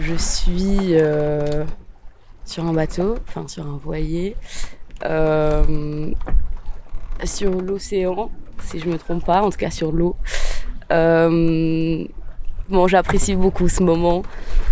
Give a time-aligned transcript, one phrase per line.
[0.00, 1.64] Je suis euh,
[2.44, 4.36] sur un bateau, enfin sur un voilier,
[5.04, 6.12] euh,
[7.24, 8.30] sur l'océan,
[8.62, 10.14] si je me trompe pas, en tout cas sur l'eau.
[10.92, 12.04] Euh,
[12.68, 14.22] bon, j'apprécie beaucoup ce moment,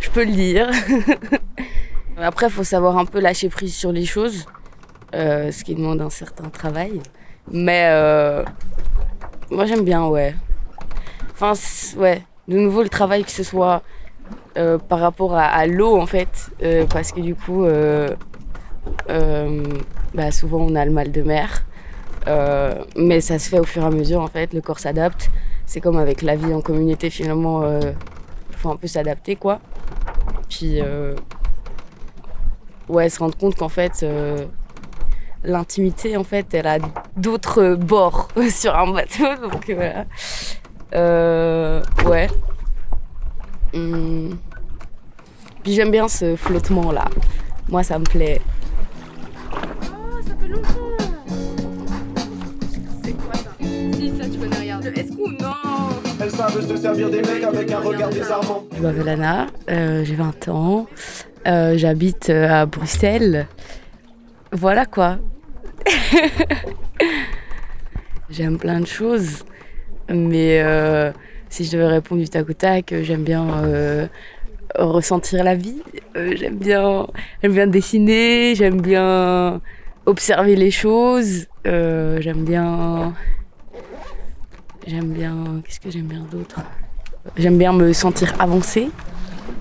[0.00, 0.70] je peux le dire.
[2.16, 4.46] Après, il faut savoir un peu lâcher prise sur les choses,
[5.12, 7.00] ce qui demande un certain travail.
[7.50, 7.90] Mais
[9.50, 10.34] moi, j'aime bien, ouais.
[11.32, 11.52] Enfin,
[11.98, 13.82] ouais, de nouveau, le travail, que ce soit
[14.56, 18.08] euh, par rapport à, l'eau en fait, euh, parce que du coup, euh,
[20.12, 21.64] bah, souvent on a le mal de mer,
[22.96, 25.30] mais ça se fait au fur et à mesure en fait, le corps s'adapte.
[25.66, 29.60] C'est comme avec la vie en communauté finalement, il faut un peu s'adapter quoi.
[30.48, 30.80] Puis
[32.88, 34.04] ouais, se rendre compte qu'en fait
[35.42, 36.76] l'intimité en fait elle a
[37.16, 40.04] d'autres bords sur un bateau donc voilà
[42.04, 42.28] ouais
[43.72, 44.09] Hmm.
[45.70, 47.04] Puis j'aime bien ce flottement là.
[47.68, 48.40] Moi ça me plaît.
[49.52, 50.68] Oh, ça fait longtemps.
[53.04, 54.80] C'est quoi ça Si, ça tu connais rien.
[54.80, 55.52] Le Escou, non
[56.20, 58.64] Elles savent se servir des mecs avec un regard désarmant.
[58.76, 60.88] Je m'appelle Anna, euh, j'ai 20 ans.
[61.46, 63.46] Euh, J'habite euh, à Bruxelles.
[64.50, 65.18] Voilà quoi.
[68.28, 69.44] J'aime plein de choses.
[70.08, 71.12] Mais euh,
[71.48, 73.46] si je devais répondre du tac au tac, j'aime bien
[74.76, 75.82] ressentir la vie.
[76.16, 77.06] Euh, j'aime bien,
[77.42, 79.60] j'aime bien dessiner, j'aime bien
[80.06, 81.46] observer les choses.
[81.64, 83.14] j'aime bien,
[84.86, 85.62] j'aime bien.
[85.64, 86.60] Qu'est-ce que j'aime bien d'autre?
[87.36, 88.88] J'aime bien me sentir avancée.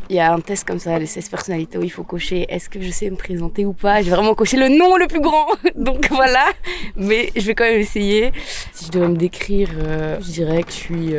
[0.10, 2.68] Il y a un test comme ça, les 16 personnalités où il faut cocher est-ce
[2.68, 4.02] que je sais me présenter ou pas?
[4.02, 5.48] J'ai vraiment coché le nom le plus grand.
[5.76, 6.46] Donc voilà.
[6.96, 8.32] Mais je vais quand même essayer.
[8.74, 9.70] Si je devais me décrire,
[10.20, 11.14] je dirais que je suis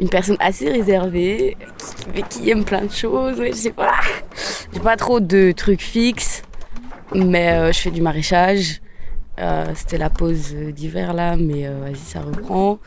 [0.00, 1.56] une personne assez réservée,
[2.14, 3.36] qui, qui aime plein de choses.
[3.44, 3.94] je sais pas.
[4.72, 6.42] J'ai pas trop de trucs fixes,
[7.14, 8.80] mais euh, je fais du maraîchage.
[9.40, 12.78] Euh, c'était la pause d'hiver là, mais euh, vas-y, ça reprend.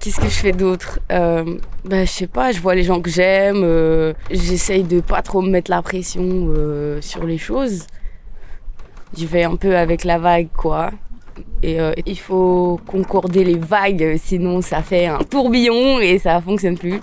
[0.00, 1.00] Qu'est-ce que je fais d'autre?
[1.08, 4.14] Bah, Je sais pas, je vois les gens que j'aime.
[4.30, 6.54] J'essaye de pas trop me mettre la pression
[7.00, 7.84] sur les choses.
[9.16, 10.92] Je vais un peu avec la vague, quoi.
[11.62, 16.78] Et euh, il faut concorder les vagues, sinon ça fait un tourbillon et ça fonctionne
[16.78, 17.00] plus.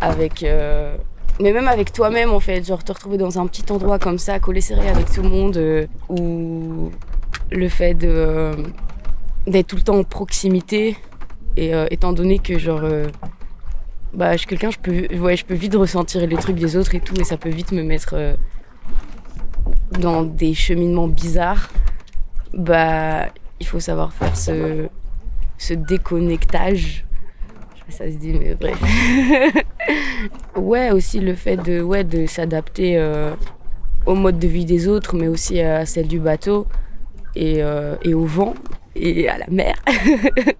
[0.00, 0.96] Avec, euh,
[1.40, 4.38] Mais même avec toi-même, en fait, genre te retrouver dans un petit endroit comme ça,
[4.38, 6.90] collé serré avec tout le monde, euh, ou
[7.50, 8.52] le fait de,
[9.46, 10.96] d'être tout le temps en proximité,
[11.56, 12.82] et étant donné que genre
[14.12, 16.94] bah, je suis quelqu'un, je peux, ouais, je peux vite ressentir les trucs des autres
[16.94, 18.14] et tout, et ça peut vite me mettre
[19.98, 21.70] dans des cheminements bizarres.
[22.54, 23.26] Bah,
[23.60, 24.88] il faut savoir faire ce,
[25.74, 27.04] déconnectage.
[27.88, 28.78] Ça se dit, mais bref.
[30.56, 33.32] ouais, aussi le fait de, s'adapter euh,
[34.04, 36.66] au mode de vie des autres, mais aussi à celle du bateau
[37.34, 38.54] et, euh, au vent
[38.94, 39.74] et à la mer.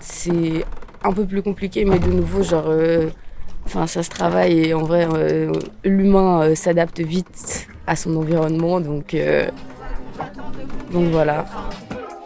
[0.00, 0.64] C'est
[1.02, 3.08] un peu plus compliqué, mais de nouveau, genre, euh,
[3.66, 5.08] ça se travaille et en vrai,
[5.84, 9.16] l'humain s'adapte vite à son environnement, donc
[10.92, 11.44] donc voilà.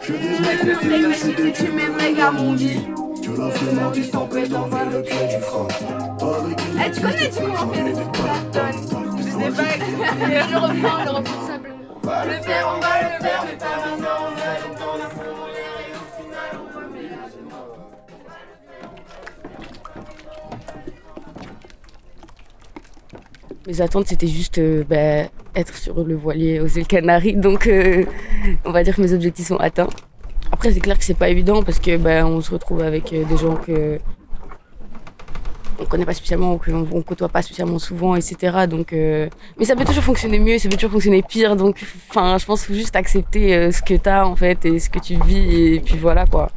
[0.01, 0.13] Je
[1.51, 2.79] tu m'aimerais Gamondi.
[3.23, 5.67] Que la flemmardise t'empêche d'enlever le pied du frein.
[6.85, 7.41] Eh, tu connais, tu
[9.17, 9.63] Je sais pas.
[10.49, 11.77] Je reprends, je reprends simplement.
[12.03, 14.19] On va le faire, on va le faire, mais pas maintenant.
[14.21, 17.27] On a longtemps la foule en l'air et au final on remet la
[23.67, 27.35] Mes attentes, c'était juste euh, bah, être sur le voilier aux îles Canaries.
[27.35, 28.05] Donc, euh,
[28.65, 29.89] on va dire que mes objectifs sont atteints.
[30.51, 33.25] Après, c'est clair que c'est pas évident parce que ben, on se retrouve avec euh,
[33.25, 33.99] des gens que
[35.79, 38.65] on connaît pas spécialement ou qu'on ne côtoie pas spécialement souvent, etc.
[38.67, 39.27] Donc, euh,
[39.59, 41.55] mais ça peut toujours fonctionner mieux, ça peut toujours fonctionner pire.
[41.55, 44.79] Donc, enfin, je pense qu'il faut juste accepter ce que tu as en fait et
[44.79, 46.49] ce que tu vis et puis voilà quoi.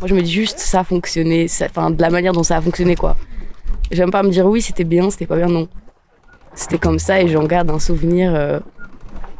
[0.00, 2.60] Moi, je me dis juste ça a fonctionné, enfin de la manière dont ça a
[2.62, 3.16] fonctionné quoi.
[3.90, 5.68] J'aime pas me dire oui c'était bien, c'était pas bien non
[6.54, 8.60] c'était comme ça et j'en garde un souvenir euh,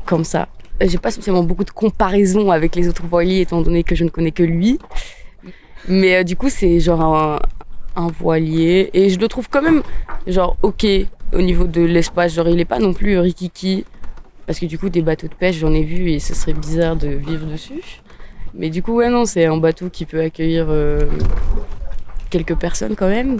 [0.05, 0.49] comme ça.
[0.81, 4.09] J'ai pas spécialement beaucoup de comparaisons avec les autres voiliers étant donné que je ne
[4.09, 4.79] connais que lui.
[5.89, 7.41] Mais euh, du coup, c'est genre
[7.97, 9.83] un, voilier et je le trouve quand même
[10.27, 10.85] genre ok
[11.33, 12.35] au niveau de l'espace.
[12.35, 13.85] Genre il est pas non plus rikiki
[14.47, 16.97] parce que du coup des bateaux de pêche j'en ai vu et ce serait bizarre
[16.97, 18.03] de vivre dessus.
[18.53, 21.07] Mais du coup ouais non c'est un bateau qui peut accueillir euh,
[22.31, 23.39] quelques personnes quand même.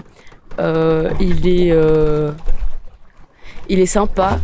[1.19, 1.73] il est
[3.69, 4.39] il est sympa,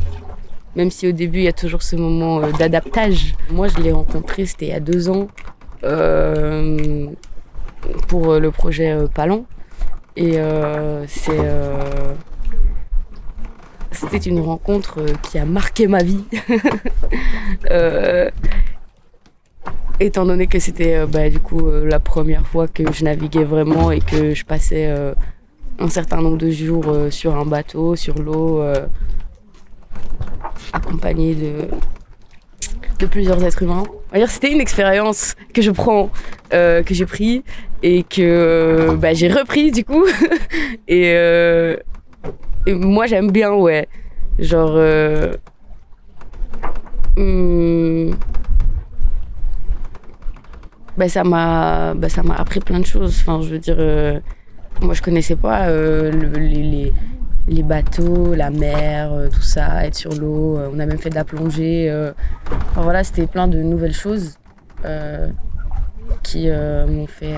[0.76, 3.36] même si au début il y a toujours ce moment euh, d'adaptage.
[3.50, 5.28] Moi je l'ai rencontré, c'était il y a deux ans,
[5.84, 7.08] euh,
[8.08, 9.46] pour euh, le projet Palon.
[10.18, 10.38] Et
[11.08, 11.40] c'est
[13.92, 16.24] c'était une rencontre euh, qui a marqué ma vie.
[17.70, 18.30] Euh,
[20.00, 23.92] étant donné que c'était euh, bah, du coup la première fois que je naviguais vraiment
[23.92, 24.90] et que je passais
[25.82, 28.64] un certain nombre de jours sur un bateau, sur l'eau,
[30.74, 31.68] accompagné de,
[33.00, 33.84] de plusieurs êtres humains.
[34.28, 36.10] C'était une expérience que je prends,
[36.52, 37.44] que j'ai pris
[37.84, 40.06] et que bah, j'ai repris du coup.
[40.88, 41.76] et,
[42.68, 43.88] moi j'aime bien, ouais.
[44.40, 44.74] Genre.
[44.76, 45.34] Euh,
[47.18, 48.12] hmm,
[50.98, 52.08] bah, ça m'a bah,
[52.38, 53.18] appris plein de choses.
[53.22, 54.20] Enfin, je veux dire, euh,
[54.82, 56.12] moi je connaissais pas euh,
[57.48, 60.58] les, bateaux, la mer, tout ça, être sur l'eau.
[60.74, 61.92] on a même fait de la plongée.
[62.72, 64.38] Enfin, voilà, c'était plein de nouvelles choses
[66.24, 67.36] qui m'ont fait,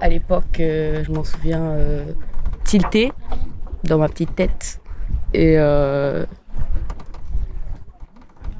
[0.00, 1.76] à l'époque, je m'en souviens,
[2.64, 3.12] tilter
[3.84, 4.80] dans ma petite tête.
[5.34, 6.24] Et euh,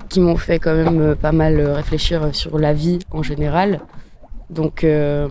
[0.08, 3.80] qui m'ont fait quand même euh, pas mal réfléchir sur la vie en général.
[4.50, 5.28] Donc, euh,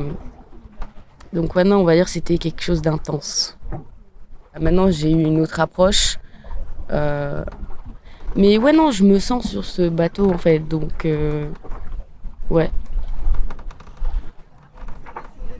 [1.33, 3.57] donc maintenant, on va dire c'était quelque chose d'intense.
[4.59, 6.17] Maintenant, j'ai eu une autre approche.
[8.35, 10.59] mais ouais, non, je me sens sur ce bateau en fait.
[10.59, 11.07] Donc,
[12.49, 12.71] ouais.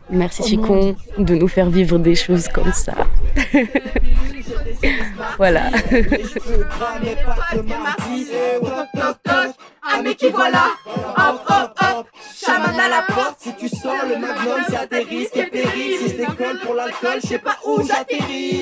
[0.10, 2.94] Merci Chicon de nous faire vivre des choses comme ça.
[5.38, 5.70] voilà.
[9.90, 10.68] Ah mais qui voilà?
[10.86, 11.77] Hop hop hop
[12.48, 13.42] Chaman à la porte.
[13.42, 16.76] Si tu sors le magnum c'est à tes risques et périls Si je décolle pour
[16.76, 18.58] l'alcool je sais pas où j'atterris